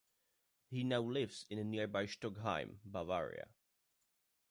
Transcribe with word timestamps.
He 0.65 0.83
now 0.83 1.01
lives 1.01 1.45
in 1.51 1.69
nearby 1.69 2.07
Stockheim, 2.07 2.79
Bavaria. 2.83 3.47